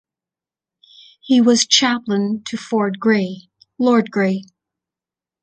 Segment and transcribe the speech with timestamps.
[1.21, 4.45] He was Chaplain to Ford Grey, Lord Grey.